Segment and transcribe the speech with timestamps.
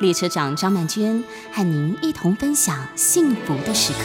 [0.00, 1.22] 列车长张曼娟
[1.52, 4.00] 和您一同分享幸福的时刻。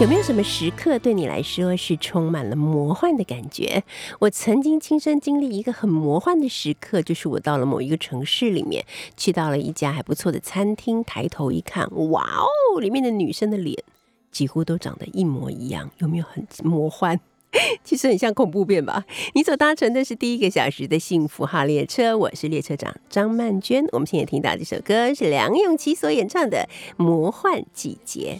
[0.00, 3.82] 有没有什么时刻对你来说是充满了魔幻的感觉？
[4.18, 8.84] 我曾经亲身经历一个很魔幻的时刻，就是我到了某一个城市里面，
[9.16, 13.82] 去到了一家还不错的餐厅，抬头一看，哇哦，里面的女生的脸
[14.30, 17.18] 几乎都长得一模一样，有没有很魔幻？
[17.82, 19.04] 其实很像恐怖片吧？
[19.34, 23.84] 你所搭乘的是第一个小时的幸福号列车，我是列车长张曼娟。
[23.92, 26.68] 我们现在听到这首歌是梁咏琪所演唱的
[27.02, 28.38] 《魔幻季节》。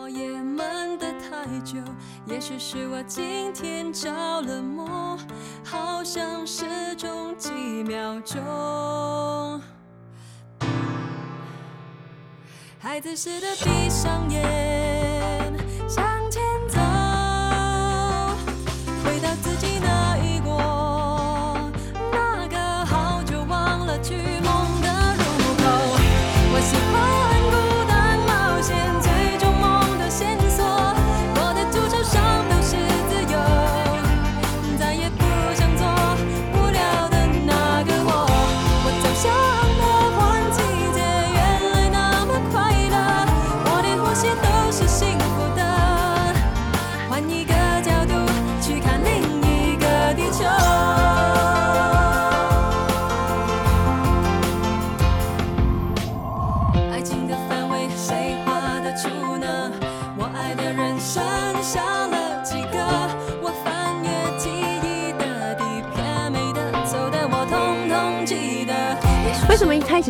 [0.00, 1.78] 我也闷得太久，
[2.26, 5.18] 也许是我今天着了魔，
[5.62, 6.64] 好像失
[6.96, 7.50] 踪几
[7.84, 9.60] 秒钟。
[12.80, 14.42] 孩子似的闭上眼，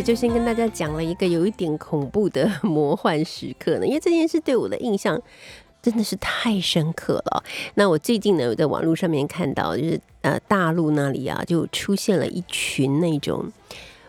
[0.08, 3.86] 就先跟大家讲了一个有一点恐怖的魔幻时刻呢？
[3.86, 5.20] 因为这件事对我的印象
[5.82, 7.44] 真的是太深刻了。
[7.74, 13.52] 那我最近呢，有在网络上面看到，就是呃大陆那里啊，就出现了一群那种。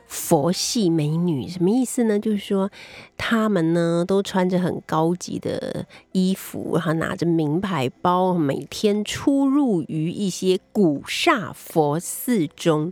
[0.09, 2.17] 佛系美女什么意思呢？
[2.17, 2.71] 就是说，
[3.15, 12.91] 她们呢都穿着很高级的衣服，然后拿着名牌包，每天出入于一些古刹佛寺中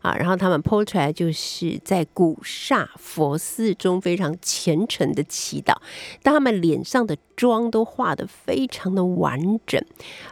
[0.00, 0.16] 啊。
[0.16, 5.76] 然后她们 PO 出来，就是在古刹佛寺中非常虔诚的祈祷，
[6.22, 9.84] 但她们脸上的妆都画得非常的完整，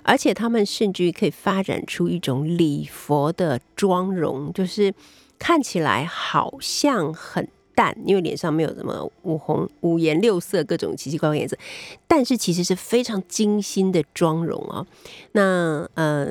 [0.03, 4.95] 而且她们甚至于可以发展出一种礼佛的妆容，就是。
[5.43, 11.59] 看起来好像很淡，因为脸上没有什么五红五颜六色各种奇奇怪怪颜色，
[12.07, 14.87] 但是其实是非常精心的妆容哦。
[15.33, 16.29] 那呃，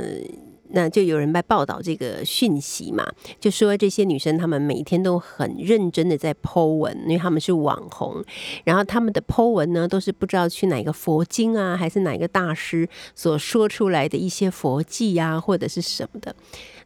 [0.69, 3.05] 那就有人在报道这个讯息嘛，
[3.37, 8.23] 就说这些女生她们每天都很认真的在 Po 文，因为她们是网红，
[8.63, 16.33] 然后她们的 Po 文呢都是不知道去哪个佛经啊，还是哪个大师所说出来的一些佛偈啊，或者是什么的。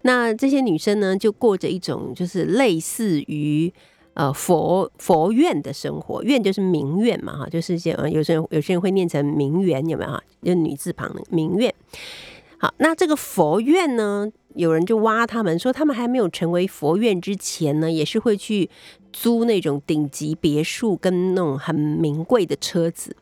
[0.05, 3.73] 那这些女生呢，就过着一种就是类似于
[4.13, 10.21] 呃佛佛院的生活，院就是名院嘛，哈，就是些有些人有些人会念成名媛，有没有哈？
[10.43, 11.73] 就女字旁的名苑。
[12.59, 18.69] 好，那这个佛院呢，有人就挖他们说，他们还没有成为佛院之前呢，也是会去
[19.11, 23.15] 租那种顶级别墅跟那种很名贵的车子。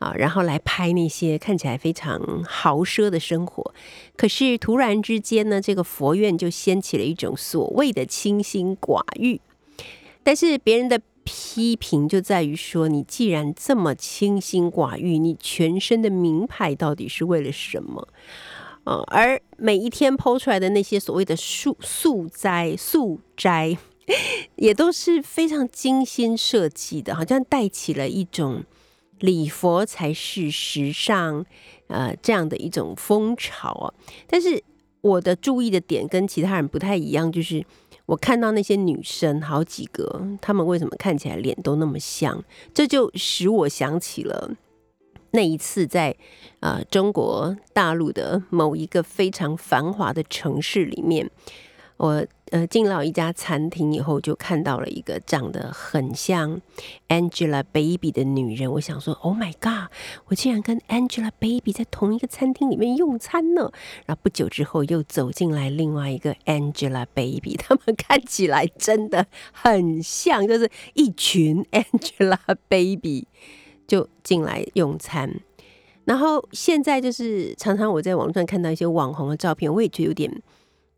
[0.00, 3.74] 啊，然后来拍那些看起来非常豪奢的生活。
[4.16, 9.38] 可是突然之间呢，这个佛院就掀起了一种所谓的清心寡欲。
[10.22, 18.08] 但是别人的批评就在于说，你既然这么清心寡欲，你全身的名牌到底是为了什么？
[18.84, 23.76] 啊，而每一天抛出来的那些所谓的素素斋素斋，
[24.56, 28.64] 也都是非常精心设计的，好像带起了一种。
[29.20, 31.46] 礼佛才是时尚，
[31.86, 33.94] 呃，这样的一种风潮啊。
[34.26, 34.62] 但是
[35.00, 37.64] 我的注意的点跟其他人不太一样，就是
[38.06, 42.42] 我看到那些女生好几个，她们为什么看起来脸都那么像？
[42.74, 44.50] 这就使我想起了
[45.30, 46.16] 那一次在
[46.58, 51.30] 呃中国大陆的某一个非常繁华的城市里面。
[52.00, 56.58] 我呃进到一家餐厅以后，就看到了一个长得很像
[57.08, 58.72] Angelababy 的女人。
[58.72, 59.92] 我想说，Oh my god！
[60.28, 63.70] 我竟然跟 Angelababy 在同一个餐厅里面用餐呢。
[64.06, 73.26] 然后不久之后，又走进来另外一个 Angelababy，他们看起来真的很像，就是一群 Angelababy
[73.86, 75.30] 就进来用餐。
[76.06, 80.42] 然后现在就是常常我在网上看到一些网红的照片，我也觉得有点。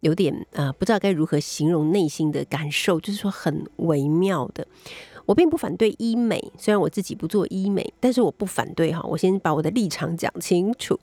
[0.02, 4.66] 有点呃，不知道该如何形容内心的感受，就是说很微妙的。
[5.26, 9.00] 我并不反对医美，虽然我自己不做医美，但是我不反对哈。
[9.04, 10.98] 我先把我的立场讲清楚。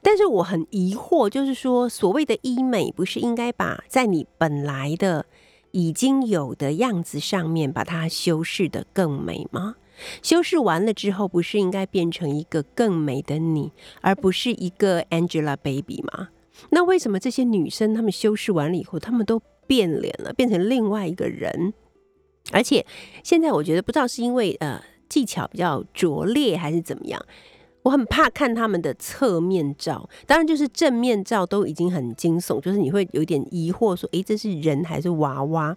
[0.00, 5.26] 但是我很疑惑，就是说所谓的医美，不是应该把在你本来的
[5.72, 9.74] 已经有的样子上面把它修饰的更美吗？
[10.22, 16.30] 修饰完了之后，不是应该变成一个更美的你，而不是一个 Angelababy 吗？
[16.70, 21.72] 那为什么这些女生她们修饰完了以后，她们都变脸了，变成另外一个人？
[22.52, 22.84] 而且
[23.22, 27.22] 现在我觉得不知道是因为呃技巧比较拙劣还是怎么样，
[27.82, 30.08] 我很怕看他们的侧面照。
[30.26, 35.76] 当然就是正面照都已经很惊悚，就是你会有点疑惑说，诶，这是人还是娃娃？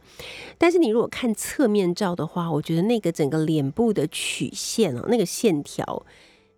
[0.58, 6.06] 但是你如果看侧面照的话，我觉得那个整个脸部的曲线啊，那个线条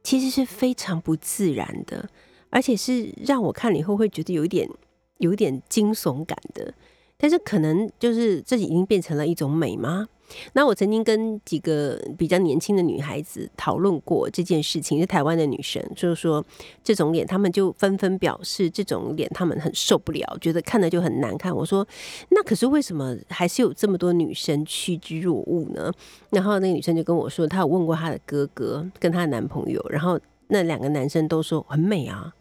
[0.04, 2.08] 其实是非常不自然的。
[2.54, 4.70] 而且是让我看了以后会觉得有一点
[5.18, 6.72] 有一点惊悚感的，
[7.18, 10.08] 但是可能就是这已经变成了一种美吗？
[10.54, 16.44] 那我曾经跟几个比较年轻的女孩子讨论过这件事情，是台湾的女生，就是说
[16.84, 21.56] 这种脸，她们就纷纷表示这种脸她们很受不了，觉得看着就很难看。
[21.56, 21.86] 我说
[22.30, 25.92] 那可是为什么还是有这么多女生趋之若鹜呢？
[26.30, 32.34] 然后那个女生就跟我说，她有问过她的哥哥跟她的男朋友，然后那两个男生都说很美啊。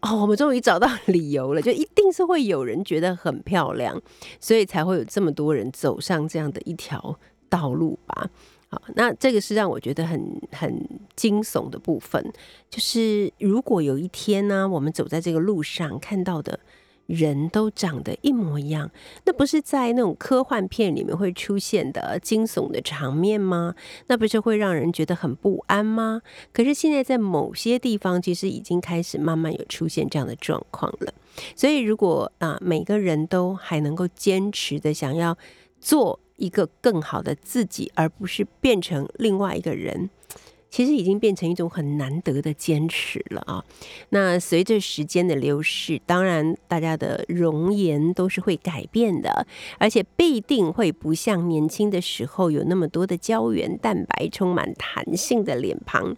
[0.00, 4.00] 哦，我们终于找到理由了，就一定是会有人觉得很漂亮，
[4.40, 7.18] 所以才会有这么多人走上这样的一条
[7.48, 8.28] 道路吧。
[8.68, 12.32] 好，那这个是让我觉得很很惊悚的部分，
[12.68, 16.58] 就是如果有一天呢，我们走在这个路上看到的。
[17.06, 18.90] 人都长得一模一样，
[19.24, 23.74] 那不是在那种科幻片里面会出现的惊悚的场面吗？
[24.06, 26.22] 那不是会让人觉得很不安吗？
[26.52, 31.12] 可是现在在某些地方，其实已经开始慢慢有出现这样的状况了。
[31.54, 35.36] 所以，如果啊，每个人都还能够坚持的想要
[35.80, 40.08] 做一个更好的自己，而不是变成另外一个人。
[40.74, 43.64] 其实已经变成一种很难得的坚持了啊！
[44.08, 49.46] 那随着时间的流逝，当然大家的容颜都是会改变的，
[49.78, 56.16] 而且必定会不像年轻的时候有那么多的胶原蛋白、充满弹性的脸庞、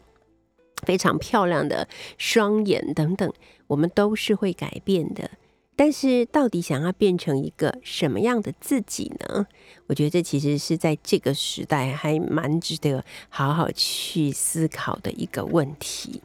[0.87, 1.87] 非常漂亮的
[2.17, 3.31] 双眼等等，
[3.67, 5.32] 我们都是会改变的。
[5.76, 9.46] 但是，到底想要变成一个什么样的自己呢？
[9.88, 16.23] 我觉得这其实是在这个时代还蛮值得好好去思考的一个问题。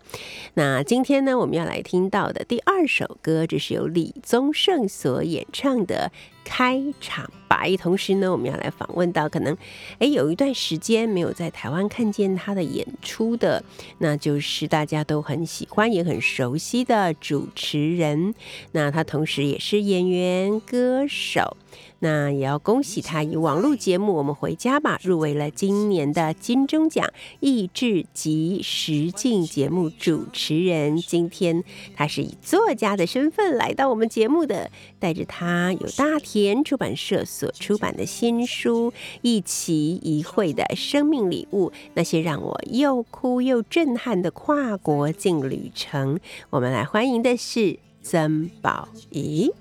[0.53, 6.11] 那今天呢，我们要来听到的第二首歌，这是由李宗盛所演唱的。
[6.43, 9.55] 开场白，同时呢，我们要来访问到可能，
[9.99, 13.63] 哎，有一段时间没有在台湾看见他的演出的，
[13.99, 18.33] 那就是大家都很喜欢也很熟悉的主持人。
[18.71, 21.57] 那他同时也是演员、歌手。
[22.03, 27.07] 那也要恭喜他以网络节目《我们回家吧》入围了今年的金钟奖
[27.41, 30.97] 益智及实境节目主持人。
[30.97, 31.63] 今天
[31.95, 46.19] 他是以作家的身份来到我们节目的，带着他有大田出版社所出版的新书《一奇一会的生命礼物》，那些让我又哭又震撼的跨国境旅程。
[46.49, 49.51] 我们来欢迎的是曾宝仪。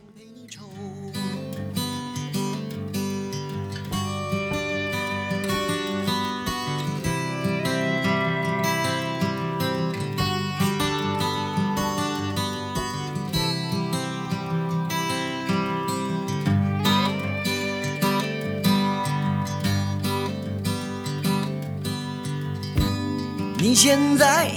[23.63, 24.51] 你现在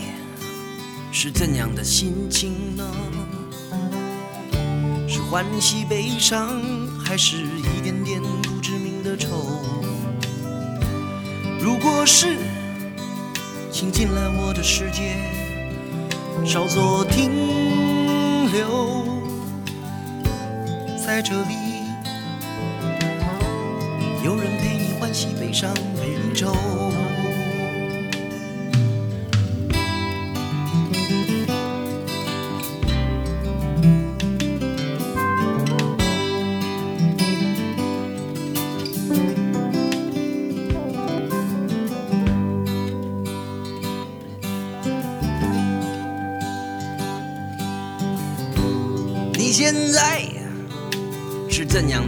[1.12, 2.90] 是怎样的心情呢？
[5.10, 6.62] 是欢喜悲伤，
[7.04, 9.62] 还是一点点不知名的愁？
[11.60, 12.38] 如果是，
[13.70, 15.18] 请进来我的世界，
[16.46, 17.30] 稍作停
[18.54, 19.06] 留，
[21.06, 21.56] 在这里，
[24.24, 26.56] 有人陪你欢喜悲伤，陪你愁。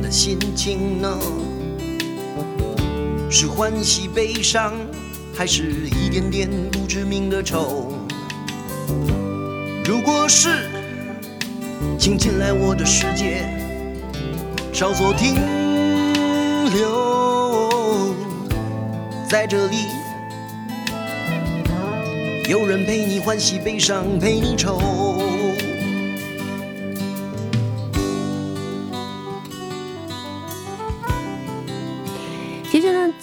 [0.05, 1.17] 的心情呢？
[3.27, 4.75] 是欢喜悲伤，
[5.33, 7.91] 还是一点点不知名的愁？
[9.83, 10.69] 如果是，
[11.97, 13.49] 请进来我的世界，
[14.71, 15.33] 稍作停
[16.71, 18.13] 留，
[19.27, 19.77] 在这里。
[22.47, 25.24] 有人陪你欢喜悲伤，陪你愁。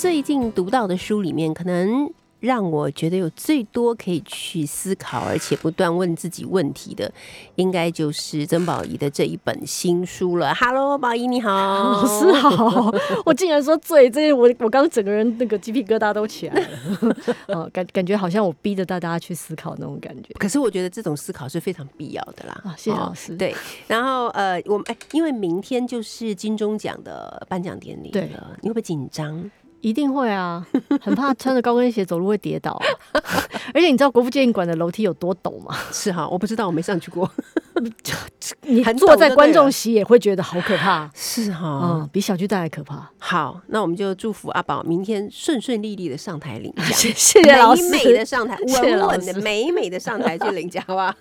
[0.03, 7.09] 最近读到的书里面，可能让我觉得有最多可以去思考，而且不断问自己问题的，
[7.55, 10.53] 应该就是曾宝仪的这一本新书了。
[10.57, 12.93] Hello，宝仪你好，老师好，
[13.25, 17.17] 我竟然说最，这我我刚整个人那个鸡皮疙瘩都起来了，
[17.55, 22.61] 哦，感感觉好像我逼着大家去思考那种感觉可是我觉得这种思考是非常必要的啦。
[22.65, 23.37] 啊，谢谢哦老师。
[23.37, 23.55] 对，
[23.87, 29.49] 然后呃，我们哎，因为明天就是金钟奖的颁奖典礼了，你会不会紧张？
[29.83, 30.67] 一定会啊，
[31.01, 33.21] 很怕穿着高跟鞋走路会跌倒、啊，
[33.75, 35.77] 而且你知道国父纪念馆的楼梯有多陡吗？
[35.93, 37.31] 是哈，我不知道，我没上去过。
[38.62, 43.11] 你坐在观众席也会觉得好可怕，是哈，嗯，比小巨蛋还可怕。
[43.19, 51.15] 好，那我们就祝福阿宝明天顺顺利利的上台领奖， 谢谢谢老师美美的上台，稳稳的、美美的上台去领奖，好吧？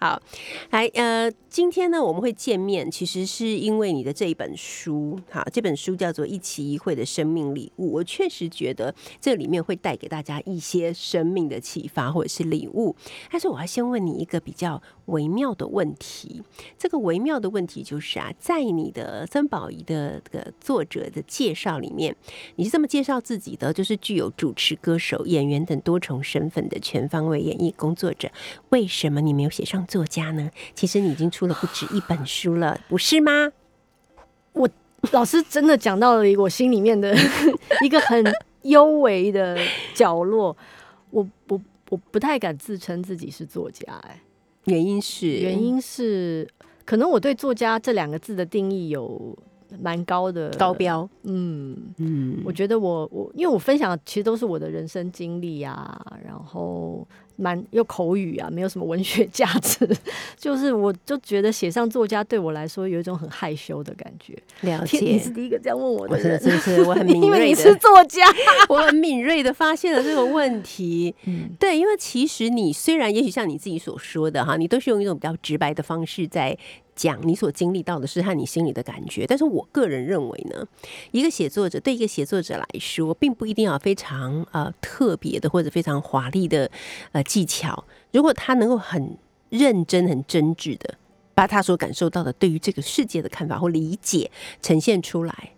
[0.00, 0.20] 好，
[0.70, 12.94] 来，呃，今天呢我们会见面，其实是因为你的这一本书，好，这本书叫做《一期一会的生命礼物》，我确实觉得这里面会带给大家一些生命的启发或者是礼物。
[13.30, 16.42] 但是我要先问你一个比较微妙的问题，
[16.76, 22.14] 这个微妙的问题就是啊，在你的曾宝仪的这个作者的介绍里面，
[22.56, 28.30] 你是这么介绍自己的，就是具有主持、歌手、演员等多重身份的全方位演艺工作者。
[28.68, 30.50] 为什么你没有写上作家呢？
[30.74, 33.50] 其实你已经出了不止一本书了，不是吗？
[34.52, 34.68] 我
[35.12, 37.16] 老师真的讲到了一个我心里面的
[37.84, 38.24] 一个很
[38.62, 39.58] 幽微的
[39.94, 40.56] 角落，
[41.10, 44.20] 我我我不太敢自称自己是作家、哎。
[44.64, 46.46] 原因是原因是
[46.84, 49.34] 可能我对作家这两个字的定义有
[49.80, 57.06] 蛮高的高，标，嗯，嗯，我觉得我我因为我分享的其实都是我的人生经历啊，然后
[57.40, 59.88] 蛮又口语啊，没有什么文学价值，
[60.36, 64.36] 就是我就觉得写上作家对我来说有一种很害羞的感觉。
[64.62, 65.30] 了解，你是。
[65.30, 68.26] 第一个这样问我我的人，是是是，我很 敏因为你，是作家，
[68.68, 71.14] 我很敏锐的发现了这个问题。
[71.26, 76.58] 嗯，对，因为其实你虽然也许像你自己所说的哈，你都是用一种比较直白的方式在
[76.98, 80.66] 讲你所经历到的是和你心里的感觉，但是我个人认为呢，
[81.12, 86.68] 一个写作者对一个写作者来说，并不一定要非常呃特别的或者非常华丽的
[87.12, 89.16] 呃技巧，如果他能够很
[89.48, 90.96] 认真、很真挚的
[91.34, 95.52] 把他所感受到的对于这个世界的看法或理解呈现出来。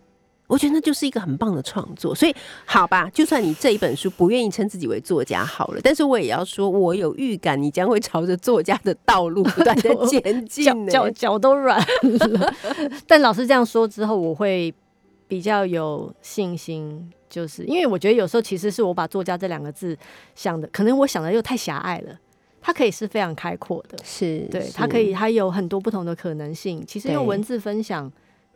[0.51, 12.53] 我觉得那就是一个很棒的创作，所以好吧，就算你这一本书不愿意称自己为作家好了，但是我也要说，我有预感你将会朝着作家的道路不断的 前进脚 脚都软了。
[13.07, 14.73] 但老师这样说之后，我会
[15.29, 19.97] 比较有信心，就是因为我觉得有时候其实是我把作家这两个字
[20.35, 22.19] 想的，可能我想的又太狭隘了。
[22.63, 26.83] 它可以是非常开阔的，是，对，它可以，它有很多不同的可能性。
[26.85, 28.11] 其实用文字分享，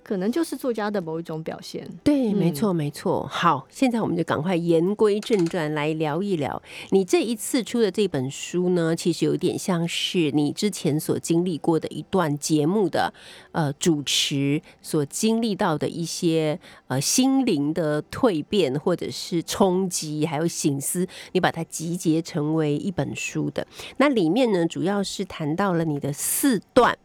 [0.06, 1.84] 可能就是作家的某一种表现。
[2.04, 3.26] 对，没嗯错，没错。
[3.26, 13.12] 好，现在我们就赶快言归正传，来聊一聊你这一次出的这本书呢，其实有点像是你之前所经历过的一段节目的
[13.52, 23.66] 呃主持所经历到的一些呃心灵的蜕变，或者是冲击，还有醒思，你把它集结成为一本书的。
[23.98, 26.96] 那里面呢，主要是谈到了你的四段。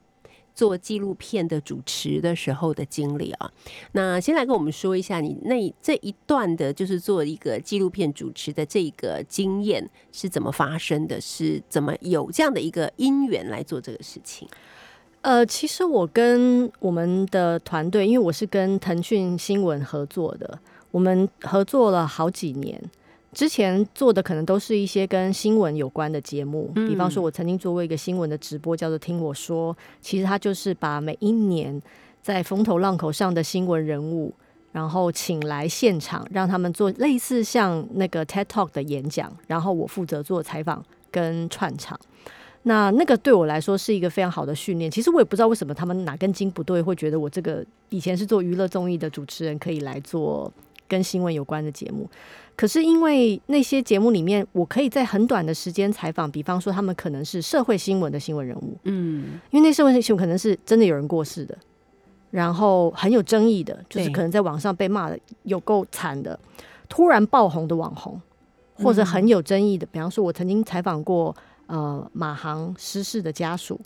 [0.60, 3.50] 做纪录片的主持的时候的经历啊，
[3.92, 14.46] 那先来跟我们说一下你那这一段的，就是做一个纪录片主持的这个经验是怎么发生的，是怎么有这样的一个因缘来做这个事情？
[15.22, 20.58] 呃，其实我跟我们的团队，因为我是跟腾讯新闻合作的，
[20.90, 22.78] 我们合作了好几年。
[23.32, 29.76] 之前做的可能都是一些跟新闻有关的节目，比方说，我曾经做过一个新闻的直播，叫做“听我说”。
[30.02, 31.80] 其实它就是把每一年
[32.20, 34.34] 在风头浪口上的新闻人物，
[34.72, 41.98] 然后请来现场，让他们做类似像那个 TED Talk 的演讲，然后我负责做采访跟串场。
[42.64, 44.90] 那那个对我来说是一个非常好的训练。
[44.90, 50.52] 其实我也不知道为什么他们哪根筋不对，会觉得我这个以前是做娱乐综艺的主持人可以来做
[50.86, 52.06] 跟新闻有关的节目。
[52.60, 61.56] 可是因为那些节目里面，我可以在很短的时间采访，比方说他们可能是社会新闻的新闻人物，嗯，因为那社会新闻可能是真的有人过世的，
[62.30, 66.38] 然后很有争议的，就是可能在网上被骂的有够惨的，
[66.86, 68.20] 突然爆红的网红，
[68.74, 71.34] 或者很有争议的，比方说我曾经采访过
[71.66, 73.80] 呃马航失事的家属，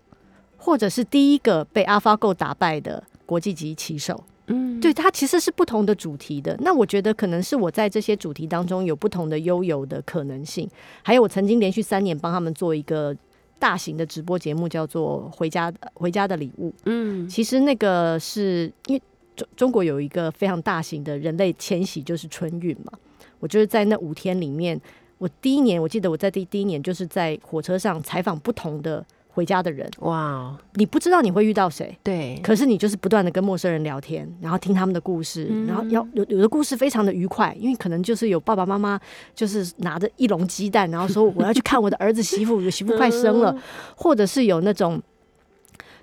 [0.57, 4.25] 或者是第一个被 AlphaGo 打败的国际级棋手。
[4.47, 6.57] 嗯，对，它其实是不同的主题的。
[6.61, 10.69] 那我觉得可能是我在这些主题当中有不同的悠游的可能性。
[11.03, 13.17] 还有，我曾经连续三年帮他们做一个
[13.59, 16.69] 大型的直播节目，叫做《回家回家的礼物》。
[16.85, 19.03] 嗯，其实那个是因为
[19.35, 22.93] 中中国有一个非常大型的人类迁徙，就是春运嘛。
[23.41, 24.79] 我就是在那五天里面，
[25.19, 31.97] 我第一年我记得我在第第一年就是在火车上采访不同的回家的人，哇哦，你不知道你会遇到谁。
[32.05, 38.99] 对，可是你就是不断的跟陌生人聊天，然后听他们的故事，然后要有有的故事非常的愉快，因为可能就是有爸爸妈妈
[39.35, 43.55] 就是拿着一笼鸡蛋，然后说我要去看我的儿子媳妇， 我媳妇快生了，
[43.97, 45.03] 或者是有那种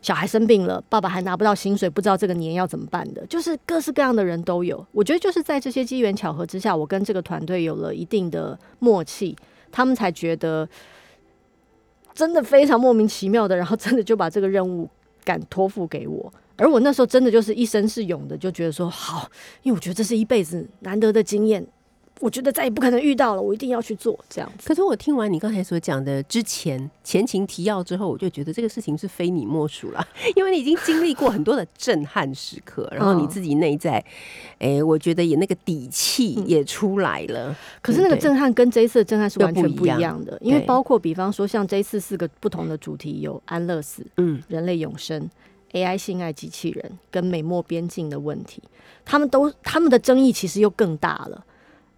[0.01, 4.85] 小孩生病了，爸爸还拿不到薪水，不知道这个年要怎么办的，就是各式各样的人都有。
[4.91, 9.35] 我觉得就是在这些机缘巧合之下，我跟这个团队有了一定的默契，
[9.71, 10.67] 他们才觉得
[12.13, 14.89] 真的非常莫名其妙的，然后真的就把这个任务
[15.23, 16.31] 敢托付给我。
[16.57, 19.27] 而我那时候真的就是一身是勇的，就觉得说好，
[19.63, 21.65] 因为我觉得这是一辈子难得的经验，
[22.21, 24.67] 我觉得再也不可能遇到了，我一定要去做这样子。
[24.67, 34.03] 可是我听完你刚才所讲的之前前情提要之后，我就觉得这个事情是非你莫属了， 因为你已经经历过很多的震撼时刻，然后你自己内在，
[34.59, 37.57] 哎、我觉得也那个底气也出来了。
[37.81, 45.27] 可是那个震撼跟这一次的震撼是完全不一样样的，因为包括比方说像这一次四个不同的主题，有安乐死、嗯，人类永生、
[45.71, 48.61] AI 性爱机器人跟美墨边境的问题，
[49.03, 51.43] 他们都他们的争议其实又更大了。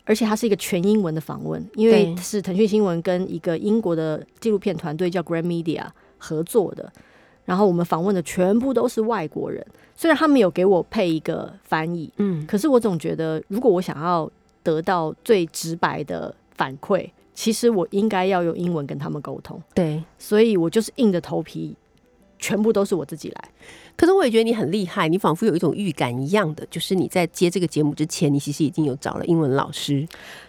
[0.05, 5.86] 而且它是一个全英文的访问，因为是腾讯新闻跟一个英国的纪录片团队叫 Grand Media
[6.17, 6.91] 合作的，
[7.45, 14.29] 然后我们访问的全部都是外国人，虽然他们有给我配一个翻译，嗯，可是我总觉得，如果我想要
[14.62, 20.03] 得到最直白的反馈，其实我应该要用英文跟他们沟通，对。
[20.20, 21.75] 所以我就是硬着头皮，
[22.39, 23.50] 全部都是我自己来。
[23.96, 30.08] 可是我也觉得你很厉害，你仿佛有一种预感一样的，就是你在接这个节目之前，你其实已经有找了英文老师。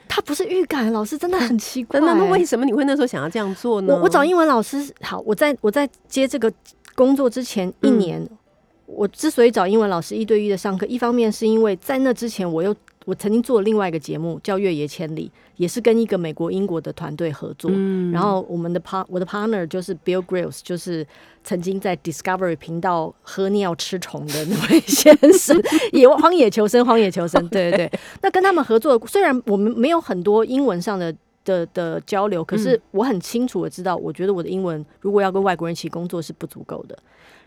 [0.09, 2.01] 他不是预感，老师真的很奇怪。
[2.01, 3.95] 那那为什么你会那时候想要这样做呢？
[3.95, 6.53] 我我找英文老师，好，我在我在接这个
[6.95, 8.27] 工作之前一年，
[8.87, 17.71] 我之所以找英文老师一对一的上课，一方面是因为在那之前我又我曾经做另外一个节目叫《越野千里》，也是跟一个美国英国的团队合作。
[17.73, 21.07] 嗯然后我们的 par 我的 partner 就是 Bill Grills，就是
[21.43, 25.61] 曾经在 Discovery 频道喝尿吃虫的那位先生，
[25.93, 28.01] 野荒野求生，荒野求生，对对对。
[28.23, 31.15] 那跟他们合作，虽然我们没有很多英文上的。
[31.47, 36.99] 的的交流，可是我很清楚的知道，我觉得我的英文如果要跟外国人一起工作是不足够的。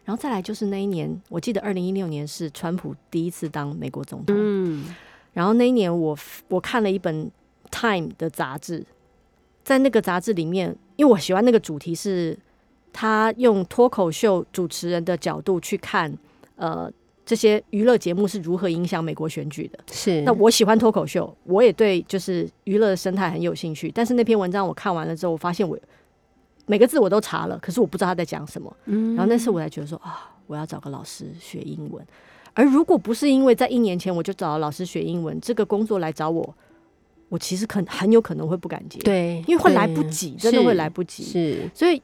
[0.05, 4.85] 然后再来就是那一年，我记得二零一六年是川普第一次当美国总统，嗯
[5.37, 7.25] 然后那一年我我看了一本
[7.69, 8.83] 《Time》的杂志，
[9.63, 12.35] 在那个杂志里面，因为我喜欢那个主题是，
[12.91, 16.11] 他用脱口秀主持人的角度去看，
[16.55, 16.91] 呃，
[17.23, 19.77] 这些娱乐节目是如何影响美国选举的。
[19.91, 23.91] 是那我喜欢脱口秀，我也对就是娱乐的生态很有兴趣。
[23.93, 25.77] 但是那篇文章我看完了之后，我发现我
[26.65, 28.75] 每个字我都查了，可是我不知道他在讲什么。
[28.85, 32.03] 嗯然后那次我才觉得说啊，我要找个老师学英文。
[32.57, 36.55] 而如果不是因为在一年前我就找了老师学英文，这个工作来找我，
[37.29, 41.23] 我其实可很有可能会不敢接，，对，因为会来不及，真的会来不及。
[41.23, 42.01] 是所以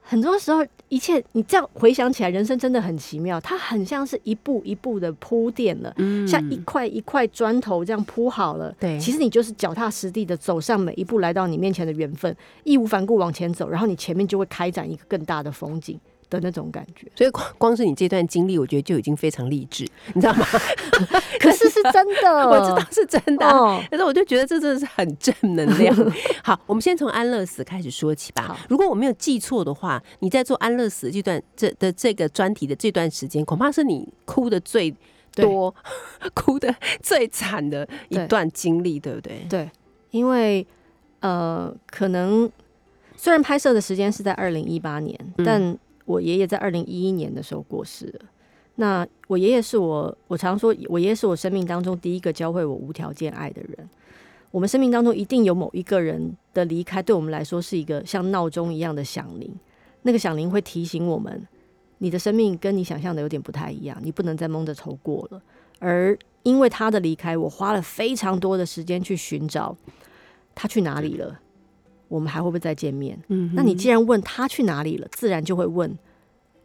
[0.00, 8.72] 很多时候，一切你这样回想起来，人生真的很奇妙，它很像是一步一步的铺垫了，嗯像一块一块砖头这样铺好了。
[8.78, 12.32] 对其实你就是脚踏实地的走上每一步来到你面前的缘分，
[12.62, 15.98] 义无反顾往前走，然后你前面就会开展一个更大的风景
[16.34, 17.06] 的那种感觉。
[17.14, 20.46] 所以光光是你这段经历，我觉得就已经非常励志，你知道吗？
[21.40, 25.94] 可是是真的， 我知道是真的啊、哦可是我就觉得这真的是很正能量。
[26.42, 28.58] 好，我们先从安乐死开始说起吧。
[28.68, 34.94] 如果我没有记错的话，你在做安乐死这段这的这个专题的这段时间，恐怕是你哭的最
[35.32, 35.74] 多、
[36.32, 39.46] 哭的最惨的一段经历，对不对？
[39.48, 39.70] 对，
[40.10, 40.66] 因为
[41.20, 42.50] 呃，可能
[43.16, 48.20] 虽然拍摄的时间是在二零一八年，嗯但我爷爷在二零一一年的时候过世了。
[48.76, 53.88] 那我爷爷是我，我常说，我爷爷是我生命当中第一个教会我无条件爱的人。
[54.50, 59.52] 我们生命当中一定有某一个人的离开，对我们来说是一个像闹钟一样的响铃。
[60.02, 61.46] 那个响铃会提醒我们，
[61.98, 65.42] 你的生命跟你想象的有点不太一样，你不能再蒙着头过了。
[65.78, 69.76] 而因为他的离开，我花了非常多的时间去寻找
[70.54, 71.40] 他去哪里了，
[72.14, 73.18] 我们还会不会再见面？
[73.26, 75.98] 嗯那你既然问他去哪里了，自然就会问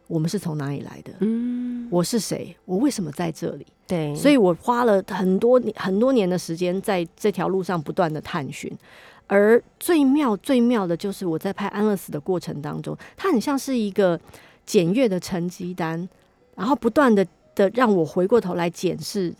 [0.06, 3.66] 我们是从哪里来的，嗯，我是谁，我为什么在这里？
[3.88, 8.72] 对，所以我花了很多年很多年的时间在这条路上不断的探寻。
[9.26, 14.18] 而最妙最妙的就是我在拍安乐死的过程当中，它很像是一个
[14.64, 16.08] 检阅的成绩单，
[16.54, 19.34] 然后不断的的让我回过头来检视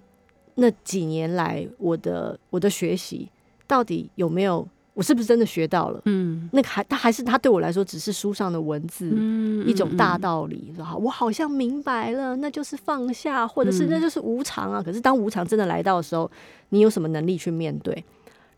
[0.57, 3.29] 那几年来我的我的学习
[3.69, 4.67] 到底有没有，
[5.01, 6.03] 我是不是真的学到了？
[6.05, 14.83] 嗯那个还他还是他对我来说只是书上的文字，嗯一种大道理，然后，我好像明白了，那就是放下，或者是嗯那就是无常啊。
[14.83, 16.31] 可是当无常真的来到的时候，
[16.69, 18.05] 你有什么能力去面对？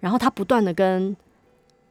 [0.00, 1.16] 然后他不断的跟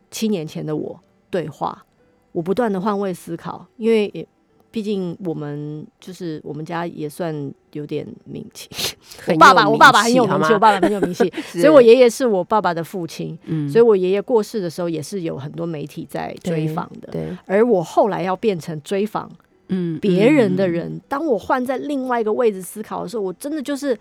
[0.09, 1.85] 七年前的我对话，
[2.33, 4.27] 我不断的换位思考，因为也
[4.71, 8.69] 毕竟我们就是我们家也算有点名气，
[9.27, 13.69] 我爸爸我爸爸很有名气，我爸爸很有名气， 所以我爷爷是我爸爸的父亲，嗯。
[13.69, 17.09] 所以我爷爷过世的时候也是有很多媒体在追访的。
[17.11, 19.29] 对，而我后来要变成追访
[19.67, 23.97] 嗯别人的人，当我换在另外一个位置思考的时候，我真的就是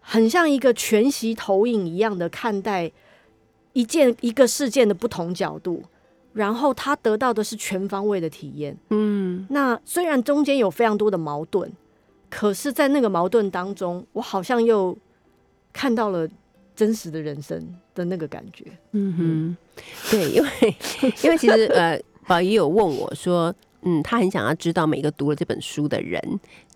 [0.00, 2.90] 很像一个全息投影一样的看待
[3.72, 5.82] 一件一个事件的不同角度，
[6.34, 8.76] 然后他得到的是全方位的体验。
[8.90, 11.70] 嗯那虽然中间有非常多的矛盾，
[12.28, 14.96] 可是，在那个矛盾当中，我好像又
[15.72, 16.28] 看到了
[16.74, 18.64] 真实的人生的那个感觉。
[18.92, 19.56] 嗯哼，
[20.10, 20.48] 对，因为
[21.22, 26.20] 因为其实呃，宝仪有问我说，嗯，他很想要知道每个读了这本书的人，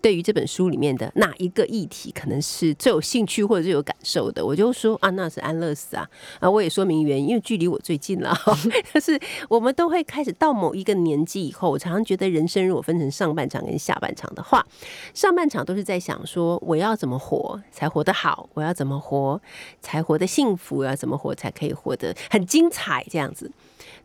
[0.01, 6.07] 对于这本书里面的哪一个议题可能是最有兴趣或者最有感受的，我就说啊，那是安乐死啊，
[6.39, 8.33] 啊，我也说明原因，因为距离我最近了，
[8.93, 14.65] 就是我们都会开始到某一个年纪以后，我常常觉得人生如果分成上半场跟下半场的话，
[15.13, 19.41] 上半场都是在想说我要怎么活才活得好，我要怎么活
[19.81, 23.51] 才活得幸福，我要怎么活才可以活得很精彩这样子。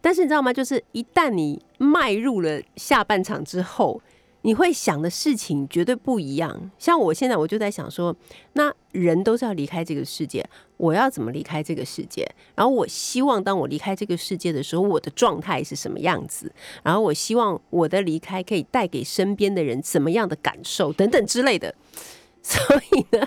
[0.00, 0.52] 但是你知道吗？
[0.52, 4.00] 就是一旦你迈入了下半场之后，
[4.44, 6.70] 你会想的事情绝对不一样。
[6.78, 8.14] 像我现在我就在想说，
[8.52, 12.30] 那人都是要离开这个世界，我要怎么离开这个世界？
[12.54, 16.52] 然后我希望当我离开这个世界的时候，我的状态是什么样子？
[16.82, 21.74] 然后我希望我的离开可以带给身边的人怎么样的感受等等之类的。
[22.44, 22.60] 所
[22.92, 23.26] 以呢，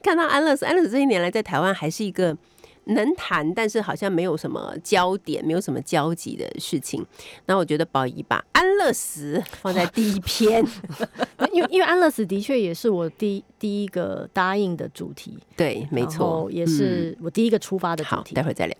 [0.00, 2.36] 看到安乐死，安乐死这一年来在台湾还是一个
[2.84, 7.04] 能谈，但是好像没有什么焦点，没有什么交集的事情。
[7.46, 10.64] 那我觉得宝仪把安乐死放在第一篇，
[11.52, 18.34] 因为因为安乐死的确也是我第第一个答应的主题，对，没错，也是我第一个出发的主题。
[18.34, 18.76] 待会儿再聊。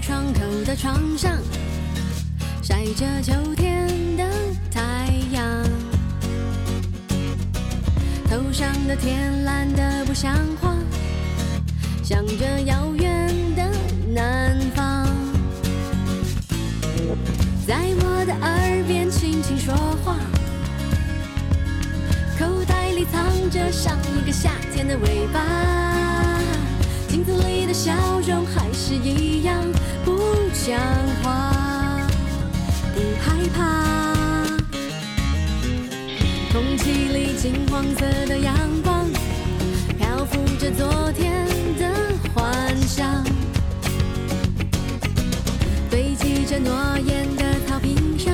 [0.00, 1.36] 窗口的床上，
[2.62, 4.24] 晒着秋天的
[4.70, 5.44] 太阳，
[8.28, 10.74] 头上的天蓝得不像话，
[12.02, 13.68] 想着遥远的
[14.14, 15.06] 南方，
[17.66, 20.16] 在我的耳边轻轻说话。
[22.38, 25.40] 口袋里藏着上一个夏天的尾巴，
[27.28, 27.92] 子里的笑
[28.26, 29.54] 容还是一样
[30.02, 30.18] 不
[30.64, 30.80] 讲
[31.22, 31.52] 话，
[32.94, 34.46] 不害怕。
[36.50, 39.04] 空气里金黄色的阳光，
[39.98, 41.46] 漂浮着昨天
[41.78, 41.92] 的
[42.34, 43.22] 幻想，
[45.90, 48.32] 堆积着诺言的草坪上，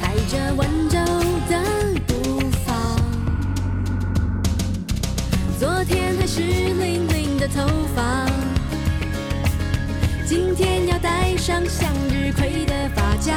[0.00, 1.00] 踩着温柔
[1.48, 2.72] 的步伐。
[5.58, 7.07] 昨天还湿淋淋的
[7.58, 8.24] 头发，
[10.24, 13.34] 今天要戴上向日葵的发夹。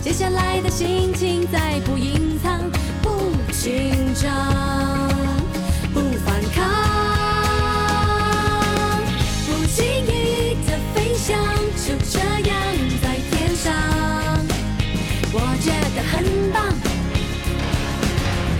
[0.00, 2.62] 接下来的心情再不隐藏，
[3.02, 4.32] 不紧张，
[5.92, 6.64] 不反抗，
[9.46, 11.36] 不经意的飞翔，
[11.76, 12.56] 就这样
[13.02, 13.74] 在天上，
[15.34, 16.64] 我觉得很棒。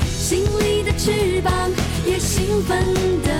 [0.05, 1.71] 心里的翅膀
[2.07, 2.85] 也兴奋
[3.23, 3.31] 的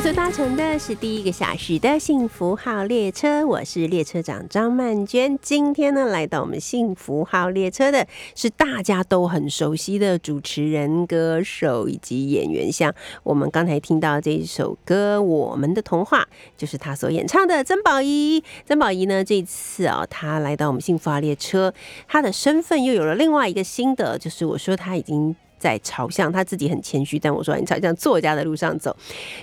[0.00, 5.36] 所搭乘的是第一个小时的幸福号列车，我是列车长张曼娟。
[5.42, 8.06] 今天呢，来到我们幸福号列车的
[8.36, 16.20] 是大家都很熟悉的主持人、歌手以及演员，像我们刚才听到这一首歌《我们的童话》，
[16.56, 18.44] 就是他所演唱的曾宝仪。
[18.64, 21.74] 曾宝仪呢，这次啊、他来到我们幸福号列车，
[22.06, 25.34] 他的身份又有了另外一个新的，就是我说他已经。
[25.58, 28.96] 在朝向他自己很谦虚，但我说你朝向作家的路上走。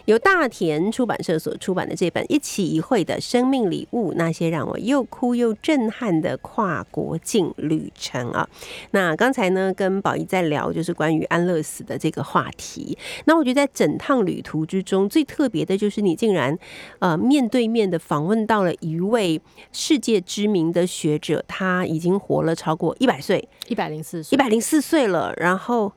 [0.05, 8.47] 由大田出版社所出版的这本《一起一会的生命礼物》，那些让我又哭又震撼的跨国境旅程啊。
[8.91, 12.97] 那刚才呢，跟宝仪在聊就是关于安乐死的这个话题。
[13.25, 16.57] 那我觉得在整趟旅途之中，最特别的就是你竟然
[16.99, 25.91] 呃面对面的访问到了一位世界知名的学者，他已经活了超过一百岁，一百零四岁，一百零四岁了，然后。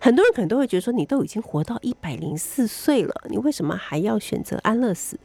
[0.00, 5.18] 很多人可能都会觉得说，你都已经活到一百零四岁了，你为什么还要选择安乐死？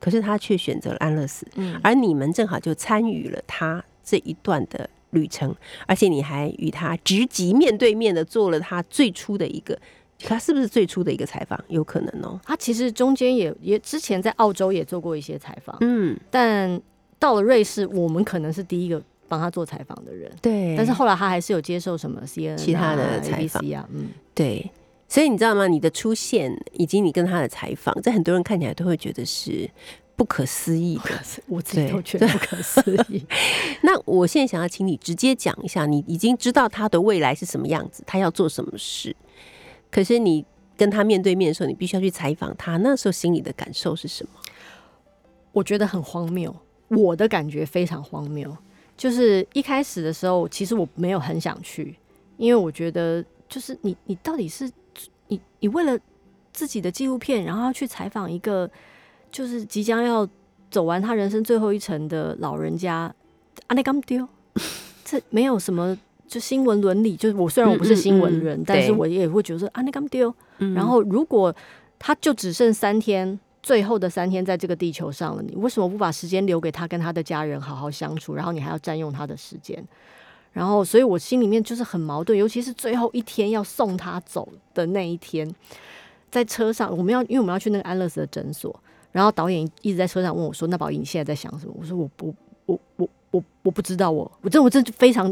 [0.00, 5.52] 可是他却选择了安乐死，嗯而你们正好就参与了他这一段的旅程，
[5.86, 9.76] 而且你还与他直击面对面的做了他最初的一个，
[10.20, 11.58] 他是不是最初的一个采访？
[11.66, 12.40] 有可能哦。
[12.44, 16.80] 他其实中间也也之前在澳洲也做过一些采访，嗯，但
[17.18, 20.30] 到了瑞士，我们可能是第一个帮他做采访的人。
[20.40, 24.70] 对但是后来他还是有接受什么 CNN 啊其他的采访啊，嗯，对，
[25.08, 25.66] 所以你知道吗？
[25.66, 29.70] 你的出现以及你跟他的采访，在很多人看起来都会觉得是
[30.16, 31.10] 不可思议的。
[31.46, 33.24] 我自己都觉 得不可思议。
[33.82, 39.14] 那我现在想要请你直接讲一下，你已经知道他的未来是什么样子，他要做什么事，
[39.90, 40.44] 可是你
[40.76, 44.30] 跟他面对面的时候，你必须要去采访他，那时候心里的感受是什么？
[45.52, 46.54] 我觉得很荒谬，
[46.88, 48.56] 我的感觉非常荒谬。
[48.98, 51.96] 就是一开始的时候，其实我没有很想去，
[52.36, 54.68] 因为我觉得就是你你到底是
[55.28, 55.96] 你你为了
[56.52, 58.68] 自己的纪录片，然后要去采访一个
[59.30, 60.28] 就是即将要
[60.68, 63.14] 走完他人生最后一程的老人家，
[63.68, 64.26] 阿内刚丢，
[65.04, 67.14] 这没有什么就新闻伦理。
[67.14, 71.54] 就是我虽然我不是新闻人，嗯嗯嗯但是我也会觉得说阿内刚丢，嗯然后如果
[72.00, 78.34] 他就只剩三天，最后的三天在这个地球上了，你为什么不把时间留给他跟他的家人好好相处？
[78.34, 79.84] 然后你还要占用他的时间，
[80.54, 85.46] 然后所以我心里面就是很矛盾，尤其是最后一天要送他走的那一天，
[86.30, 88.74] 在车上我们要因为我们要去那个安乐死的诊所，
[89.12, 95.30] 然后导演一直在车上问我说：“那宝仪你现在在想什么？”我说：“我不，我我我我不知道我，我真的我真的非常。”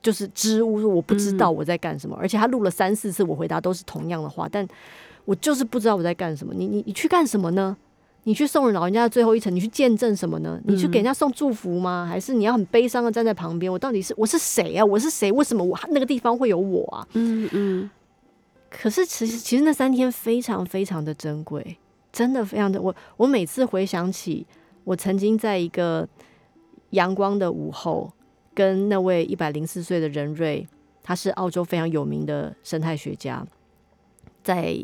[0.00, 4.66] 就是支吾，说我不知道我在干什么，而且他录了三四次，我回答都是同样的话，但
[5.24, 6.52] 我就是不知道我在干什么。
[6.54, 7.76] 你你你去干什么呢？
[8.24, 10.60] 你去送人老人家的最后一程，你去见证什么呢？
[10.64, 12.06] 你去给人家送祝福吗？
[12.08, 13.70] 还是你要很悲伤的站在旁边？
[13.70, 14.84] 我到底是我是谁啊？
[14.84, 15.32] 我是谁？
[15.32, 17.08] 为什么我那个地方会有我啊？
[17.14, 17.90] 嗯嗯，
[18.70, 21.76] 可是其实其实那三天非常非常的珍贵，
[22.12, 24.46] 真的非常的我我每次回想起
[24.84, 26.08] 我曾经在一个
[26.90, 28.12] 阳光的午后，
[28.54, 30.64] 跟那位一百零四岁的任瑞，
[31.02, 33.44] 他是澳洲非常有名的生态学家，
[34.44, 34.76] 在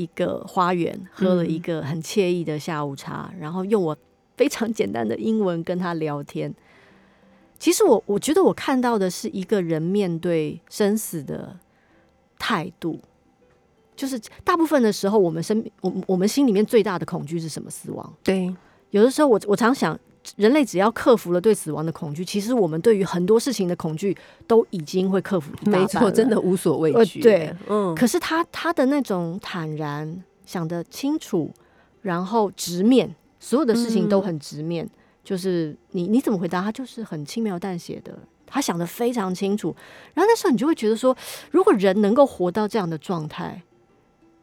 [0.00, 3.94] 一个花园喝了一个很惬意的下午茶，然后用我
[4.36, 6.54] 非常简单的英文跟他聊天。
[7.58, 11.54] 其实我我觉得我看到的是一个人面对生死的
[12.38, 12.98] 态度，
[13.94, 17.68] 就是大部分的时候，我们身我我们心里面最大的恐惧是什么？
[17.70, 18.14] 死亡。
[18.24, 18.54] 对，
[18.92, 19.98] 有的时候我我常想，
[20.36, 27.20] 人类只要克服了对死亡的恐惧，其实我们对于很多事情的恐惧都已经会克服一大半没错，真的无所畏惧。
[27.20, 31.50] 呃对，嗯，可是他他的那种坦然，想得清楚，
[32.02, 34.88] 然后直面所有的事情都很直面，
[35.24, 39.74] 就是你你怎么回答他，就是很轻描淡写的，他想得非常清楚。
[40.12, 41.16] 然后那时候你就会觉得说，
[41.50, 43.62] 如果人能够活到这样的状态，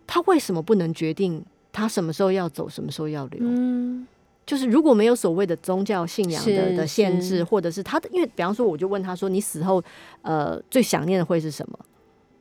[0.08, 3.40] 他为什么不能决定他什么时候要走，什么时候要留？
[3.44, 4.08] 嗯
[4.48, 9.84] 就是如果没有所谓的宗教信仰的的限制，或者是他的，因为比方说，我就问他说：“你死后，
[10.22, 11.78] 呃，最想念的会是什么？”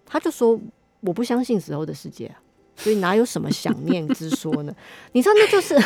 [0.07, 0.59] 他就说
[1.03, 2.39] ：“我不相信死后的世界啊，
[2.77, 4.73] 所以哪有什么想念之说呢？”
[5.13, 5.77] 你知道，那就是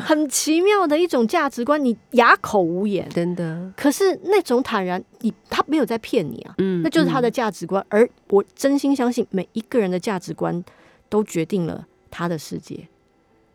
[0.00, 3.08] 很奇妙的一种价值观，你哑口无言。
[3.08, 7.86] 真的，可是那种坦然，你他没有在骗你啊，嗯那就是他的价值观。
[7.88, 10.64] 而我真心相信，每一个人的价值观
[11.08, 12.88] 都决定了他的世界。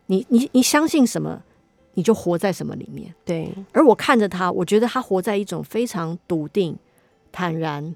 [0.06, 1.42] 你你你相信什么，
[1.94, 3.14] 你就活在什么里面。
[3.24, 6.76] 对，而我看着他，我觉得他活在一种非常笃定、
[7.32, 7.94] 坦然，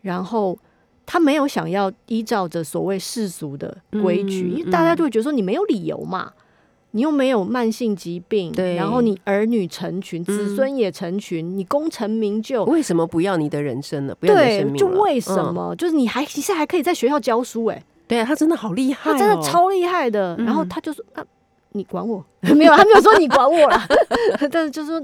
[0.00, 0.58] 然后
[1.04, 6.32] 他没有想要依照着所谓世俗的规矩，嗯因为大家就会觉得说你没有理由嘛，
[6.92, 12.64] 你又没有慢性疾病，对然后你儿女成群，子孙也成群，你功成名就。
[12.64, 14.14] 为什么不要你的人生呢？
[14.20, 15.74] 不要你的生对，就为什嗯么？
[15.76, 20.36] 就是你还其实还可以在学校教书、哎，对啊，他真的好厉害、哦，他真的超厉害的。
[20.36, 21.24] 然后嗯他就说：“那
[21.72, 22.24] 你管我？
[22.54, 23.80] 没有，他没有说你管我了，
[24.50, 25.00] 但是就说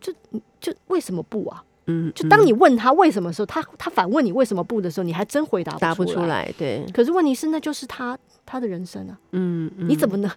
[0.00, 0.12] 就
[0.60, 1.62] 就为什么不啊？
[1.86, 6.04] 嗯，就当你问他为什么的时候，他他反问你为什么不的时候，你还真回答答不。
[6.04, 10.30] 出来，对，可是问题是，那就是他他的人生啊，嗯，你怎么能？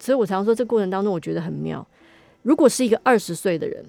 [0.00, 1.86] 所以我常说，这过程当中我觉得很妙。
[2.42, 3.84] 如果是一个二十岁的人，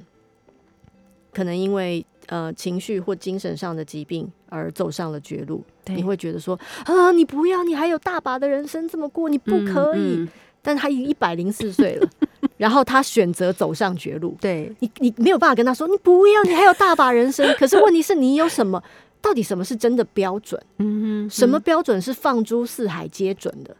[1.33, 6.55] 可能因为呃情绪或精神上的疾病而走上了绝路，你会觉得说
[6.85, 10.17] 啊，你不要，你还有大把的人生这么过，你不可以。
[10.17, 10.29] 嗯嗯
[10.63, 12.09] 但他已经一百零四岁了，
[12.57, 17.45] 然后他选择走上绝路，对，你你没有办法跟他说你不要，你还有大把人生。
[17.59, 18.81] 可是问题是你有什么？
[19.21, 20.61] 到底什么是真的标准？
[20.79, 23.75] 嗯哼，什么标准是放诸四海皆准的？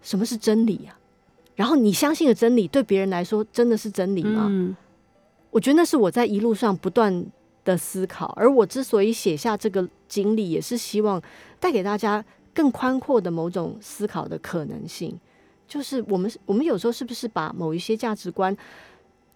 [0.00, 0.96] 什么是真理啊？
[1.54, 4.46] 然后你相信的真理，对别人来说真的是真理吗？
[4.48, 4.76] 嗯
[5.50, 7.24] 我觉得那是我在一路上不断
[7.64, 11.20] 的思考，而我之所以写下这个经历，也是希望
[11.58, 12.22] 带给大家
[12.52, 15.18] 更宽阔的某种思考的可能性。
[15.68, 18.56] 就是我们我们有时候是不是把某一些价值观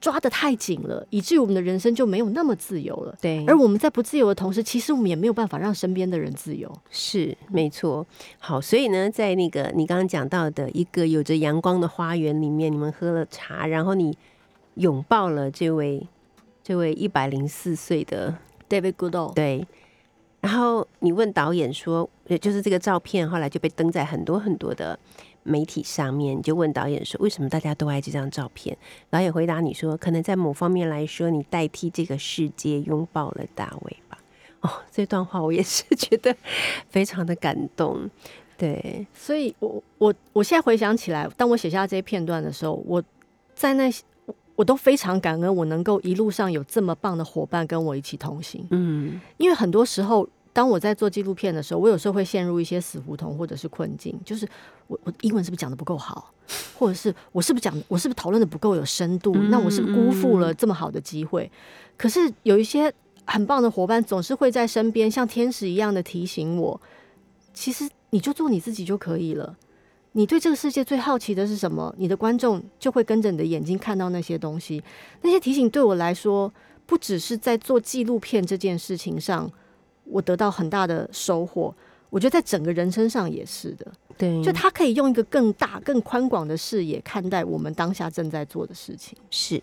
[0.00, 3.16] 抓得太紧了，以至于我们的人生就没有那么自由了。
[3.20, 6.68] 对，而我们在不自由的同时，其实我们也没有办法让身边的人自由。
[6.90, 8.04] 是没错。
[8.40, 14.16] 好，所以呢，在那个你刚刚讲到的一个有着阳光的花园里面，你们喝了茶，然后你
[14.74, 16.04] 拥抱了这位
[16.64, 18.34] 这位一百零四岁的
[18.68, 19.64] David Goodall，对，
[20.40, 24.98] 然后你问导演说，也就是这个照片后来就被登在很多很多的
[25.42, 28.76] 媒体上面，你就问导演说，为什么大家都爱这张照片？
[29.10, 34.18] 导演回答你说，可能在某方面来说，你代替这个世界拥抱了大卫吧。
[34.62, 36.34] 哦，这段话我也是觉得
[36.88, 38.08] 非常的感动。
[38.56, 43.02] 对，所以我我我现在回想起来，当我写下这些片段的时候，我
[43.56, 48.64] 在那些我我都非常感恩，我能够一路上有这么棒的伙伴跟我一起同行。
[48.70, 54.46] 嗯因为很多时候，当我在做纪录片的时候，我有时候会陷入一些死胡同或者是困境，就是
[54.92, 56.30] 我我英文是不是讲的不够好，
[56.78, 61.50] 或者是我是不是讲我是不是讨论的不够有深度，那我是不是辜负了这么好的机会？
[61.96, 62.92] 可是有一些
[63.24, 66.78] 很棒的伙伴总是会在身边，像天使一样的提醒我，
[67.54, 69.56] 其实你就做你自己就可以了。
[70.12, 71.94] 你对这个世界最好奇的是什么？
[71.96, 74.82] 你的观众就会跟着你的眼睛看到那些东西。
[75.22, 76.52] 那些提醒对我来说，
[76.84, 79.50] 不只是在做纪录片这件事情上，
[80.04, 81.74] 我得到很大的收获。
[82.12, 83.86] 我觉得在整个人生上也是的，
[84.18, 89.16] 对，就他可以用一个更大、更宽广的视野看待我们当下正在做的事情。
[89.30, 89.58] 是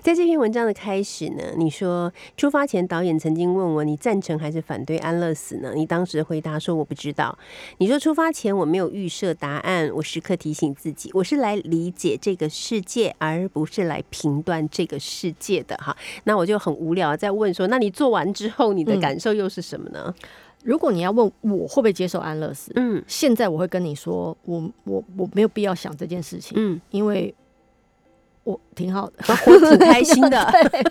[0.00, 5.74] 在这篇文章的开始呢，你说出发前导演曾经问我你赞成还是反对安乐死呢？
[5.76, 7.38] 你当时回答说我不知道。
[7.78, 15.96] 你说出发前我没有预设答案，我时刻提醒自己，我是来理解这个世界，而不是来评断这个世界的哈。
[16.24, 20.12] 那我就很无聊在问说，那你做完之后你的嗯感受又是什么呢？
[20.62, 23.02] 如果你要问我会不会接受安乐死，嗯。
[23.06, 27.34] 现在我会跟你说，我我我没有必要想这件事情，嗯，因为
[28.44, 29.14] 我挺好的。
[29.46, 30.82] 我挺开心的， 对，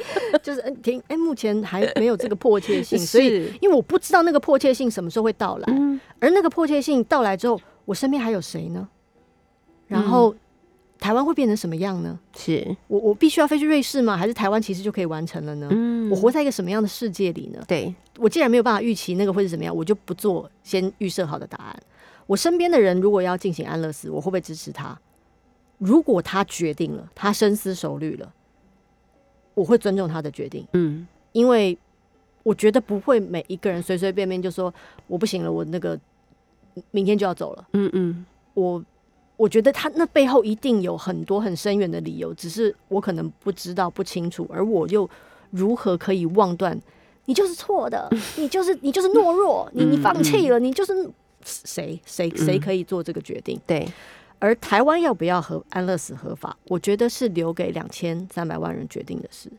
[0.44, 6.00] 就是嗯挺哎，目前还没有这个迫切性， 所以因为我不知道那个迫切性什么时候会到来，嗯。
[6.20, 8.88] 而那个迫切性到来之后，我身边还有谁呢？
[9.88, 10.34] 然后、
[11.02, 12.18] 台湾会变成什么样呢？
[12.38, 14.16] 是我我必须要飞去瑞士吗？
[14.16, 15.68] 还是台湾其实就可以完成了呢？
[15.72, 17.62] 嗯我活在一个什么样的世界里呢？
[17.68, 21.84] 对我既然没有办法预期那个会是怎么样，我就不做先预设好的答案。
[22.28, 24.98] 我身边的人如果要进行安乐死，我会不会支持他？
[25.80, 28.32] 如果他决定了，他深思熟虑了，
[29.56, 31.76] 我会尊重他的决定，嗯因为
[32.44, 34.72] 我觉得不会每一个人随随便便就说
[35.08, 36.00] 我不行了，我那个
[36.92, 37.68] 明天就要走了。
[37.74, 38.84] 嗯嗯我
[39.42, 45.10] 我觉得他那背后一定有很多很深远的理由，只是我可能不知道不清楚，而我又
[45.50, 46.80] 如何可以妄断？
[47.26, 51.10] 你就是错的， 你就是你就是懦弱，你你放弃了，你就是
[51.44, 53.60] 谁谁谁可以做这个决定？
[53.66, 53.92] 对
[54.38, 59.50] 而台湾要不要和安乐死合法，我觉得是留给两千三百万人决定的事。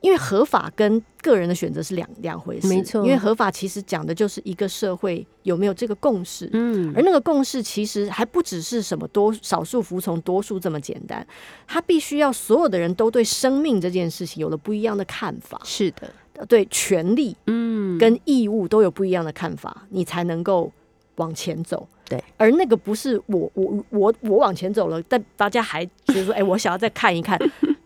[0.00, 3.04] 因为合法跟个人的选择是两两回事，没错。
[3.04, 6.92] 因为合法其实讲的就是一个社会有没有这个共识，嗯。
[6.96, 11.26] 而那个共识其实还不只是什么多少数服从多数这么简单，
[11.66, 16.10] 它必须要所有的人都对生命这件事情有了不一样的看法，是的。
[16.48, 17.98] 对权利嗯。
[17.98, 20.72] 跟义务都有不一样的看法，你才能够
[21.16, 21.86] 往前走。
[22.08, 27.38] 对，而那个不是我我我我往前走了，但大家还觉得说，哎、我想要再看一看，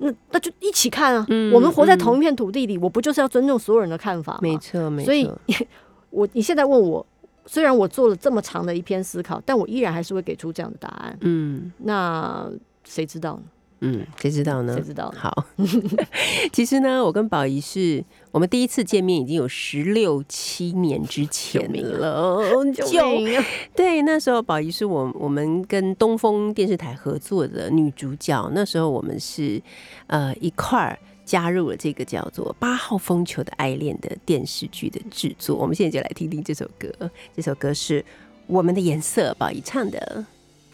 [0.05, 1.25] 那那就一起看啊。
[1.29, 4.39] 嗯我们活在同一片土地里，我不就是要尊重所有人的看法吗？
[4.43, 5.29] 没错没错，所以
[6.11, 7.05] 我你现在问我，
[7.47, 11.17] 虽然我做了这么长的一篇思考，但我依然还是会给出这样的答案。
[11.23, 12.49] 嗯那
[12.85, 13.43] 谁知道呢？
[13.87, 14.82] 嗯，谁知道呢谁？
[14.82, 15.12] 知道？
[15.14, 15.45] 好，
[16.51, 22.41] 其实呢，我跟宝仪是我们第一次见面已经有十六七年之前了，
[22.72, 23.45] 救就命啊！
[23.76, 29.61] 对，那时候宝仪是我我们跟东风电视台合作的女主角，那时候我们是
[30.07, 35.57] 呃一块儿加入了这个叫做《八号风球的爱恋》的电视剧的制作。
[35.57, 36.91] 我们现在就来听听这首歌，
[37.37, 38.01] 这首歌是
[38.47, 40.24] 《我们的颜色》，宝仪唱的。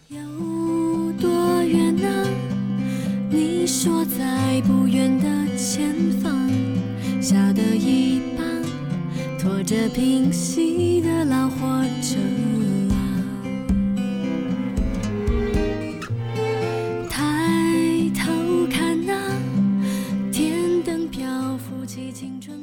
[0.08, 0.18] 有
[1.20, 1.28] 多
[1.62, 2.59] 远呢？
[3.33, 6.51] 你说在不远的前方，
[7.22, 8.45] 下的一班
[9.39, 11.57] 拖着平息的老火
[12.03, 12.18] 车
[12.91, 12.97] 啊。
[17.09, 19.33] 抬头看那
[20.33, 22.59] 天灯漂浮起青春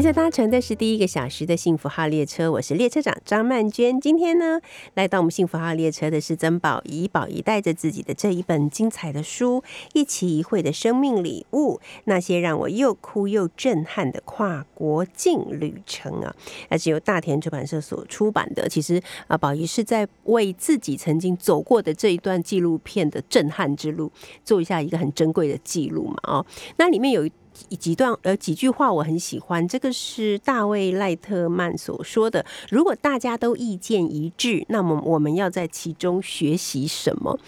[0.00, 0.02] 火。
[0.02, 4.00] 你在搭乘的是第一个小时的幸福号列车，我是列车长张曼娟。
[4.00, 4.58] 今天呢，
[4.94, 9.60] 来到我们幸福号列车的是曾宝仪，宝仪带着自己的这一本精彩的书
[9.92, 11.74] 《一期一会的生命礼物》，
[12.04, 16.34] 那些让我又哭又震撼的跨国境旅程啊，
[16.70, 18.66] 那是由大田出版社所出版的。
[18.70, 24.10] 其实啊，宝仪是在为自己曾经走过的这一段纪录片的震撼之路，
[24.46, 26.16] 做一下一个很珍贵的记录嘛。
[26.22, 26.46] 哦，
[26.78, 27.32] 那里面有一。
[27.76, 32.44] 几段呃几句话我很喜欢，这个是大卫赖特曼所说的。
[32.70, 37.38] 如果大家都意见一致，那么我们要在其中学习什么？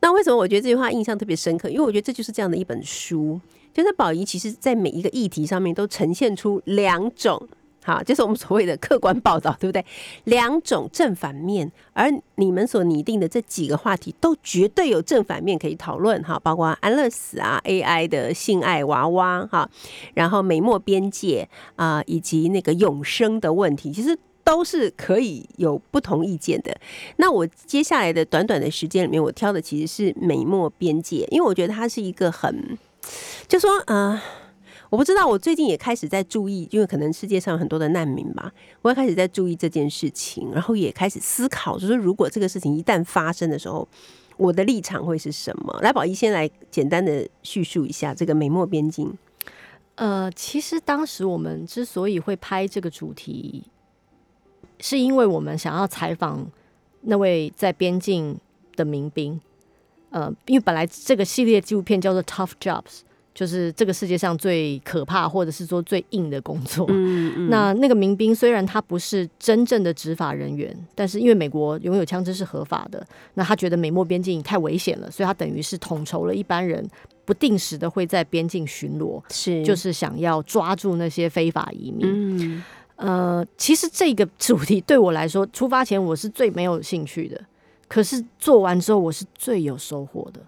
[0.00, 1.68] 那为什么我觉得这句话印象特别深刻？
[1.68, 3.40] 因为我觉得这就是这样的一本书，
[3.74, 7.48] 就是宝仪其实在每一个议题上面都呈现出两种。
[7.86, 9.84] 好，就是我们所谓的客观报道，对不对？
[10.24, 19.70] 两种正反面，而你们所拟定的这几个话题都绝对有正反面可以讨论哈，包括安乐死啊、AI 的性爱娃娃哈，
[20.14, 26.76] 然后美墨边界啊、以及那个永生的问题，其实都是可以有不同意见的。
[27.18, 32.76] 那我接下来的短短的时间里面，我挑的其实是美墨边界，因为我觉得它是一个很，
[33.46, 34.20] 就说呃。
[34.90, 43.86] 我不知道，我最近也开始在注意，因为可能世界上很多的难民吧，我也开始在注意这件事情，然后也开始思考，就是如果这个事情一旦发生的时候，
[44.36, 45.78] 我的立场会是什么？
[45.82, 49.12] 来，宝仪先来简单的叙述一下这个美墨边境。
[49.96, 53.64] 呃，其实当时我们之所以会拍这个主题，
[54.78, 56.46] 是因为我们想要采访
[57.00, 58.38] 那位在边境
[58.76, 59.40] 的民兵。
[60.10, 62.82] 呃，因为本来这个系列纪录片叫做《Tough Jobs》，
[63.36, 66.86] 就是这个世界上最可怕或者是说最硬的工作。
[66.88, 76.82] 嗯嗯那那个民兵虽然他不是真正的执法人员，但是因为美国拥有枪支是合法的，那他觉得美墨边境太危险了，所以他等于是统筹了一般人，
[77.26, 82.06] 不定时的会在边境巡逻，是就是想要抓住那些非法移民。
[82.08, 82.64] 嗯
[82.96, 87.38] 呃，其实这个主题对我来说，出发前我是最没有兴趣的，
[87.86, 90.40] 可是做完之后我是最有收获的。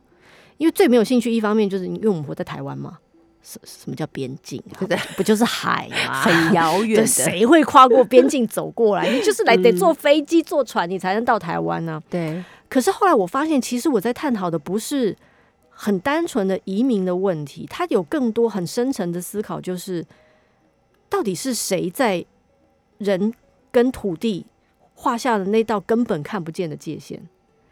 [0.59, 2.99] 因为最没有兴趣，一方面就是因为我们活在台湾嘛，
[3.43, 4.85] 什什么叫边境啊？
[4.87, 9.09] 对不就是海吗， 很遥远， 的，谁会跨过边境走过来？
[9.09, 15.17] 你就是来得坐飞机、坐船，你才能到台湾呢、对，可是后来我发现，其实我在探讨的不是
[15.71, 20.05] 很单纯的移民的问题，它有更多很深层的思考，就是
[21.09, 22.25] 到底是谁在
[22.99, 23.33] 人
[23.71, 24.45] 跟土地
[24.95, 27.23] 画下的那道根本看不见的界限？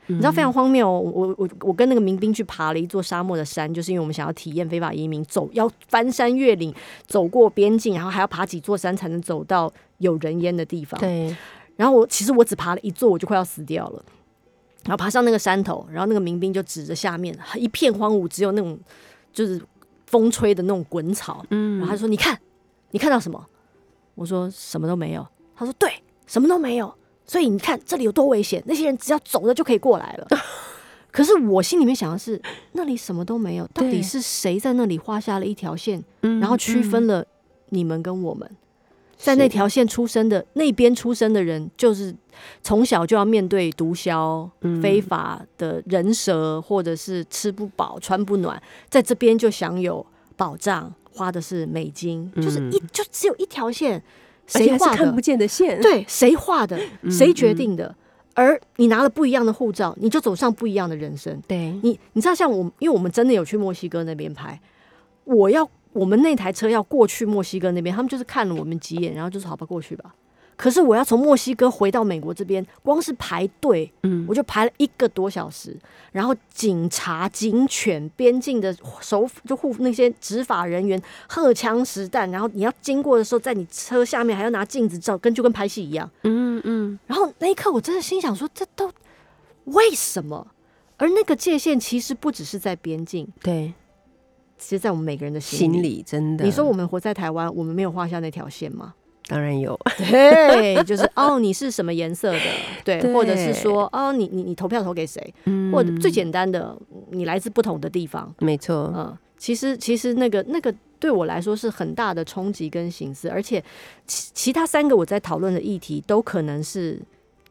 [0.09, 6.75] 你知道非常荒谬哦、我我我跟那个民兵去爬了一座沙漠的山，就是因为我们想要体验非法移民走，要翻山越岭，
[7.07, 10.99] 走过边境，然后还要爬几座山才能走到有人烟的地方。
[11.01, 11.35] 对，
[11.77, 14.05] 然后我其实我只爬了一座，我就快要死掉了。
[14.85, 18.79] 然后爬上那个山头，然后那个民兵就指着下面一片荒芜，只有那种
[19.33, 19.61] 就是
[20.07, 21.45] 风吹的那种滚草。
[21.51, 22.39] 嗯然后他说：“你看，
[22.93, 23.45] 你看到什么？”
[24.15, 25.27] 我说：“什么都没有。”
[25.57, 25.91] 他说：“对，
[26.29, 26.95] 什么都没有。
[27.27, 30.29] 所以你看这里有多危险，那些人只要走了就可以过来了。
[31.11, 32.41] ”可是我心里面想的是，
[32.73, 37.27] 那里什么都没有，到底是谁在那里画下了一条线，嗯然后区分了
[37.71, 38.49] 你们跟我们？
[39.17, 42.15] 在那条线出生的那边出生的人，就是
[42.63, 44.83] 从小就要面对毒枭、嗯。
[44.83, 50.05] 非法的人蛇，或者是吃不饱、穿不暖，在这边就享有
[50.37, 54.03] 保障，花的是美金，就是一就只有一条线，
[54.47, 55.21] 谁画的看不？
[55.21, 56.79] 见的线，对，谁画的？
[57.03, 57.95] 嗯 谁决定的？
[58.35, 61.41] 而你拿了不一样的护照，你就走上不一样的人生。
[61.49, 64.61] 对，你你知道，像我，因为我们真的有去墨西哥那边拍，
[65.25, 70.15] 我要我们那台车要过去墨西哥那边，他们就是看了我们几眼，然后就说好吧，过去吧。
[70.57, 75.77] 可是我要从墨西哥回到美国这边，光是排队，嗯我就排了一个多小时。
[76.13, 86.11] 然后警察、警犬、边境的守就护那些执法人员荷枪实弹，然后你要经过的时候，在你车下面还要拿镜子照，跟就跟拍戏一样。
[86.23, 88.91] 嗯嗯，然后那一刻，我真的心想说，这都
[89.65, 90.47] 为什么？
[90.97, 93.75] 而那个界限其实不只是在边境，对，
[94.57, 95.71] 其实在我们每个人的心。
[95.83, 98.95] 里真的，你说我们活在台湾，我们没有画下那条线吗？
[99.29, 102.41] 当然有， 对， 就是哦，你是什么颜色的？
[102.85, 105.35] 对，对或者是说哦，你你你投票投给谁？
[105.45, 106.77] 嗯或者最简单的，
[107.11, 113.63] 你来自不同的地方，没错，嗯，其实其实那个那个对我来说是很大的冲击跟形式，而且
[114.07, 117.01] 其其他三个我在讨论的议题都可能是。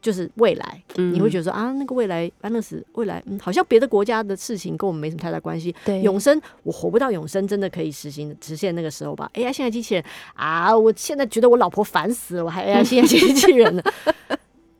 [0.06, 5.74] 就是未来，嗯你会觉得说啊，那个未来安乐死，未来、嗯、好像别的国家的事情跟我们没什么太大关系。
[5.84, 10.04] 对永生，我活不到永生，真的可以实行实现那个时候吧？AI 现在机器人
[10.34, 13.82] 啊，我现在觉得我老婆烦死了，我还 AI 现在机器人呢。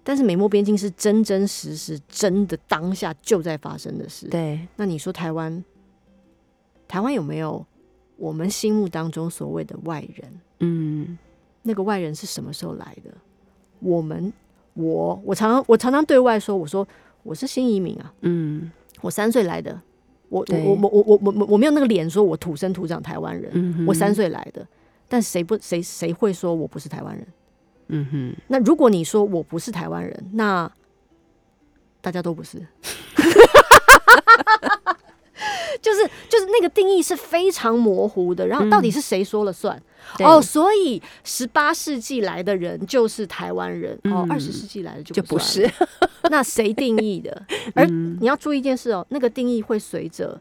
[0.05, 4.29] 但是美墨边境是真真实实、真的当下就在发生的事。
[4.29, 5.64] 对，那你说台湾，
[6.87, 7.66] 台湾有没有
[8.16, 10.41] 我们心目当中所谓的外人？
[10.61, 11.18] 嗯，
[11.62, 13.11] 那个外人是什么时候来的？
[13.81, 14.33] 我们，
[14.77, 16.87] 我，我常常我常常对外说，我说
[17.22, 18.70] 我是新移民啊，嗯
[19.01, 19.81] 我三岁来的，
[20.29, 24.66] 我我我我我我我我没有那个脸说我土生土长台湾人，嗯我三岁来的，
[25.09, 27.27] 但谁不谁谁会说我不是台湾人？
[27.89, 30.70] 嗯哼，那如果你说我不是台湾人，那
[32.01, 32.59] 大家都不是。
[35.83, 39.77] 就是就是那个定义是非常模糊的，然后到底是谁说了算？
[39.77, 39.83] 对
[40.21, 45.71] 哦，所以十八世纪来的人就是台湾人，哦，嗯二十世纪来的就就不是，
[46.31, 47.47] 那谁定义的？
[47.75, 50.41] 而嗯你要注意一件事哦，那个定义会随着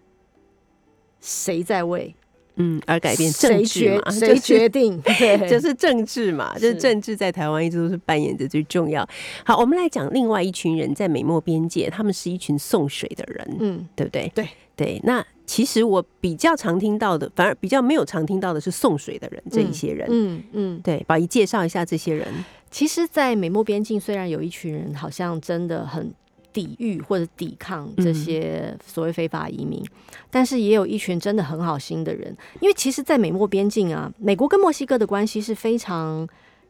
[1.20, 2.16] 谁在位，
[2.58, 9.08] 嗯，而改变政谁治嘛，决谁就是决定， 对， 就是政治嘛，就是是政治在台湾一直都是扮演着最重要。
[9.46, 14.32] 好，我们来讲另外一群人在美墨边界，他们是一群送水的人，嗯，对不对？
[14.34, 15.02] 对对。
[15.04, 20.08] 那其实我比较常听到的，反而比较没有常听到的是送水的人这一些人。
[20.10, 22.28] 嗯嗯，对，宝仪介绍一下这些人。
[22.72, 26.12] 其实，在美墨边境，虽然有一群人好像真的很
[26.56, 29.84] 抵御或者抵抗这些所谓非法移民，
[30.32, 32.34] 但是也有一群真的很好心的人。
[32.62, 36.26] 因为其实，在美墨边境啊，美国跟墨西哥的关系是非常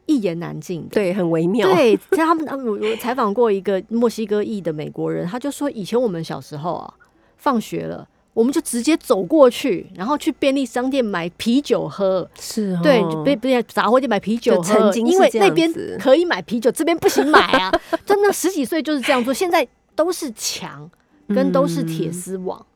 [0.06, 0.88] 一言难尽的。
[0.94, 1.72] 对，很微妙。
[1.72, 6.92] 对，他们他们我我采访过一个墨西哥裔的美国人，他就说，以前我们小时候啊，
[7.36, 8.08] 放学了。
[8.36, 12.28] 我们就直接走过去，然后去便利商店买啤酒喝。
[12.38, 17.72] 是哦，对，不是杂货店买啤酒就喝，因为那边可以买啤酒，这边不行买啊。
[18.04, 20.90] 真的十几岁就是这样做，现在都是墙
[21.28, 22.66] 跟都是铁丝网。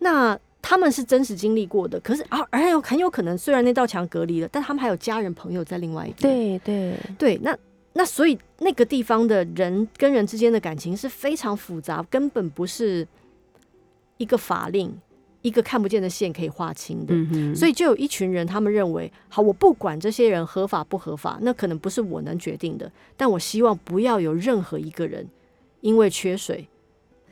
[0.00, 6.34] 那他们是真实经历过的，可是啊，而有很有可能，虽然那道墙隔离了，但他们还有家人朋友在另外一边。
[6.34, 7.56] 对对，对，那
[7.92, 13.06] 那所以那个地方的人跟人之间的感情是非常复杂，根本不是
[14.18, 14.94] 一个法令、
[15.42, 17.14] 一个看不见的线可以划清的。
[17.14, 25.26] 嗯，所以就有一群人，他们认为，好，我不管这些人合法不合法，那可能不是我能决定的，但我希望不要有任何一个人
[25.80, 26.68] 因为缺水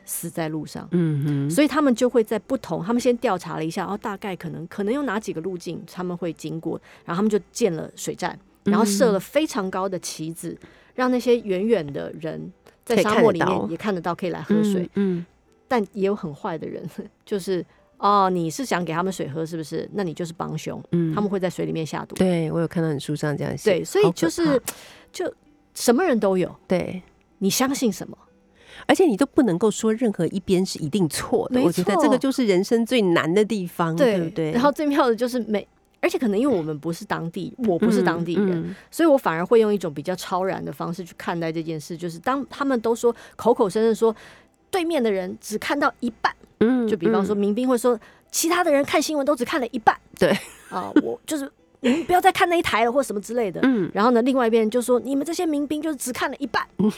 [0.05, 0.89] 死在路上。
[0.93, 10.57] 嗯哼，所以他们就会在不同，他们先调查了一下，然后大概可能可能有哪几个路径他们会经过，然后他们就建了水站，然后设了非常高的旗子，
[10.95, 12.53] 让那些远远的人
[12.85, 14.89] 在沙漠里面也看得到，可以来喝水。
[14.95, 15.27] 嗯，
[15.69, 16.89] 但也有很坏的人，
[17.25, 17.65] 就是
[17.99, 19.89] 哦，你是想给他们水喝是不是？
[19.93, 22.15] 那你就是帮凶，嗯他们会在水里面下毒。
[22.17, 24.61] 对我有看到你书上这样写，对，所以就是
[25.13, 25.33] 就
[25.75, 27.03] 什么人都有，对。
[27.39, 28.17] 你相信什么？
[28.87, 34.53] 而且你都不能够说任何一边是一定错的，没我觉得错这个就是人生最难的地方，对不对？
[34.53, 35.67] 然后最妙的就是每。
[35.99, 41.97] 而且可能因为我们不是当地，我不是当地人，嗯所以我反而会用一种比较超然的方式去看待这件事。
[41.97, 44.15] 就是当他们都说口口声声说
[44.71, 47.99] 对面的人只看到一半，嗯就比方说民兵会说
[48.31, 50.37] 其他的人看新闻都只看了一半，对。
[50.69, 51.51] 啊、我 就是
[51.81, 53.61] 你们不要再看那一台了或什么之类的。
[53.63, 53.91] 嗯。
[53.95, 56.67] 然后呢，另外一边就说你们这些民兵就是只看了一半。
[56.79, 56.93] 嗯。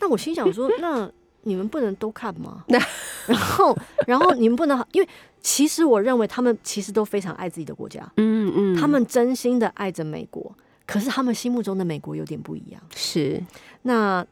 [0.00, 1.10] 那我心想说， 那
[1.42, 2.64] 你们不能都看吗？
[2.66, 5.08] 然后，然后你们不能，因为
[5.40, 10.54] 其实我认为他们其实都非常爱自己的国家，嗯嗯，他们真心的爱着美国，
[10.86, 12.82] 可是他们心目中的美国有点不一样。
[12.94, 13.42] 是。
[13.82, 14.26] 那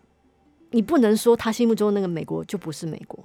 [0.72, 3.22] 你不能说他心目中的那个美国就不是美国，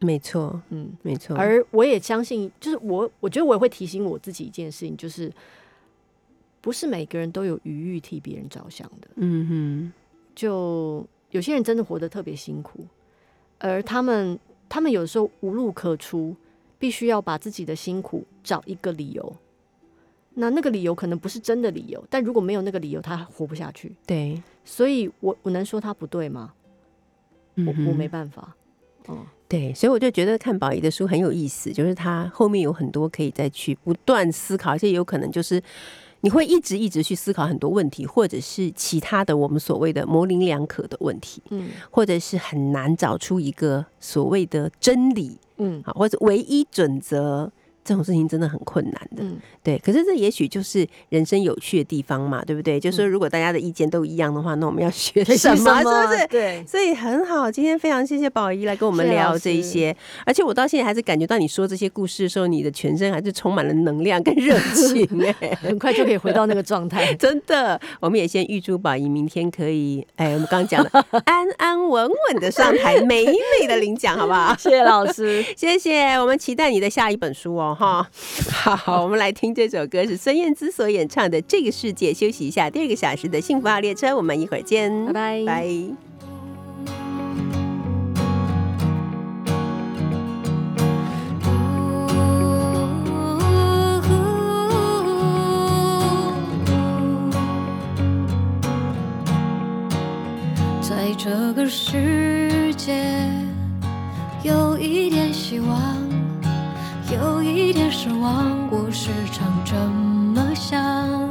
[0.00, 0.90] 没错，嗯。
[1.02, 5.30] 没错，而我也相信，就是我，我觉得我也会提醒我自己一件事情，就是
[6.60, 9.08] 不是每个人都有余裕替别人着想的。
[9.16, 9.92] 嗯哼
[10.34, 12.86] 就有些人真的活得特别辛苦，
[13.58, 16.34] 而他们他们有时候无路可出，
[16.78, 19.36] 必须要把自己的辛苦找一个理由。
[20.34, 23.92] 那那个理由可能不是真的理由，但如果没有那个理由，他活不下去。
[24.06, 26.54] 对，所以我我能说他不对吗？
[27.66, 28.54] 我我没办法。
[29.06, 35.62] 哦、对，所以我就觉得看宝仪的书很有意思，就是他后面有很多可以再去不断思考，而且有可能就是
[36.20, 47.50] 你会一直一直去思考很多问题，或者是其他的我们所谓的模棱两可的问题，嗯或者是很难找出一个所谓的真理嗯啊，或者唯一准则。
[47.88, 49.78] 这种事情真的很困难的，嗯对。
[49.78, 52.78] 可是这也许就是人生有趣的地方嘛，对不对？
[52.78, 55.78] 就是说，如果大家的意见都一样的话，那我们要学 什么？
[55.78, 56.26] 是不是？
[56.26, 65.08] 对，所以很好，今天非常谢谢宝仪来跟我们聊这一些，而且我到现在还是感觉到你说这些故事的时候，你的全身还是充满了能量跟热情
[65.40, 67.12] 哎、很快就可以回到那个状态。
[67.16, 70.90] 真的，我们也先预祝宝仪明天可以，哎，我们刚刚讲的
[71.24, 74.54] 安安稳稳的上台，美美的领奖，好不好？
[74.58, 75.42] 谢谢老师。
[75.56, 78.10] 谢谢，我们期待你的下一本书哦，哈。
[78.50, 85.68] 好，我们来听这首歌是孙燕姿所演唱的《这个世界》，休息一下，第二个小时的幸福号列车，我们一会儿见，拜拜拜。
[100.82, 103.04] 在这个世界，
[104.42, 106.07] 有一点希望，
[107.20, 111.28] 有一点失望，我时常这么想。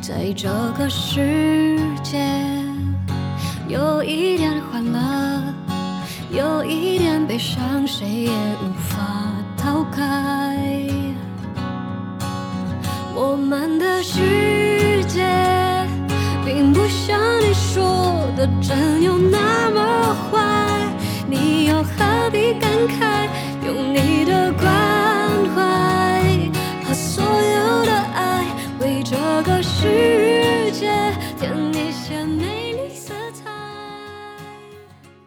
[0.00, 2.18] 在这个世界，
[3.68, 5.54] 有一点欢乐，
[6.30, 8.96] 有一点悲伤，谁也无法
[9.56, 10.56] 逃开。
[13.14, 15.24] 我们的世界
[16.44, 20.77] 并不像你说的真有那么坏，
[21.30, 23.28] 你又何必感慨
[23.66, 24.64] 用你的关
[25.54, 26.22] 怀
[26.84, 28.46] 和所有的爱
[28.80, 30.88] 为这个世界
[31.38, 32.67] 添一些美